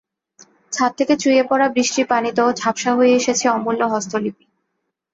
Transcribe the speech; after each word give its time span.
ছাদ 0.71 0.91
থেকে 0.97 1.13
চুইয়ে 1.17 1.43
পড়া 1.43 1.67
বৃষ্টির 1.69 2.05
পানিতেও 2.07 2.49
ঝাপসা 2.53 2.91
হয়ে 2.97 3.13
এসেছে 3.15 3.45
অমূল্য 3.49 3.81
হস্তলিপি। 3.93 4.45